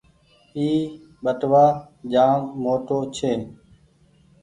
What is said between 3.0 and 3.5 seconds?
ڇي۔